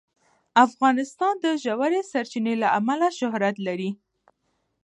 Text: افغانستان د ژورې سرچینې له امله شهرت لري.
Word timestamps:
افغانستان 0.65 1.33
د 1.43 1.45
ژورې 1.63 2.01
سرچینې 2.11 2.53
له 2.61 2.67
امله 2.79 3.07
شهرت 3.19 3.55
لري. 3.67 3.91